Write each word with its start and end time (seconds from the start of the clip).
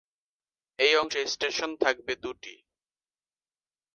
এই 0.79 0.93
অংশে 0.95 1.21
স্টেশন 1.33 1.71
থাকবে 1.83 2.13
দুটি। 2.23 2.53